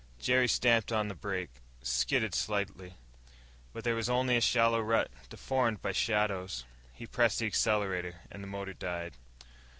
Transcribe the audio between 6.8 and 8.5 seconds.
He pressed the accelerator... and the